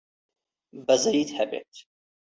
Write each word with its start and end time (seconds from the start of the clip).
بەزەییت 0.85 1.29
هەبێت! 1.37 1.73